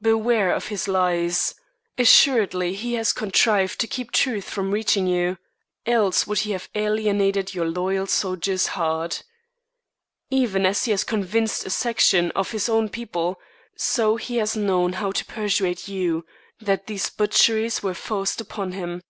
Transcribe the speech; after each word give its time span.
Beware 0.00 0.54
of 0.54 0.68
his 0.68 0.88
lies! 0.88 1.54
Assuredly 1.98 2.72
he 2.72 2.94
has 2.94 3.12
contrived 3.12 3.78
to 3.80 3.86
keep 3.86 4.10
truth 4.10 4.48
from 4.48 4.70
reaching 4.70 5.06
you, 5.06 5.36
else 5.84 6.26
would 6.26 6.38
he 6.38 6.52
have 6.52 6.70
alienated 6.74 7.52
your 7.52 7.68
loyal 7.68 8.06
soldier's 8.06 8.68
heart. 8.68 9.22
Even 10.30 10.64
as 10.64 10.86
he 10.86 10.92
has 10.92 11.04
convinced 11.04 11.66
a 11.66 11.68
section 11.68 12.30
of 12.30 12.52
his 12.52 12.70
own 12.70 12.88
people, 12.88 13.38
so 13.76 14.16
he 14.16 14.36
has 14.38 14.56
known 14.56 14.94
how 14.94 15.10
to 15.12 15.26
persuade 15.26 15.86
you 15.88 16.24
that 16.58 16.86
these 16.86 17.10
butcheries 17.10 17.82
were 17.82 17.92
forced 17.92 18.40
upon 18.40 18.72
him. 18.72 19.02